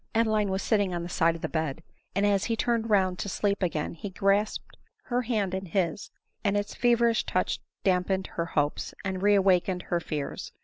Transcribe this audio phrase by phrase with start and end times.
[0.15, 1.83] Adeline was sitting on the side of the bed;
[2.15, 6.09] and as he turned round to sleep again he grasped her hand in his,
[6.43, 10.53] and its feverish touch damped her hopes, and reawakened her fears.